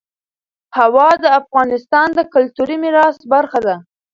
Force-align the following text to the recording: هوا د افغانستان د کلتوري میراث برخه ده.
هوا 0.77 1.09
د 1.23 1.25
افغانستان 1.39 2.07
د 2.15 2.19
کلتوري 2.33 2.77
میراث 2.83 3.17
برخه 3.33 3.59
ده. 3.67 3.75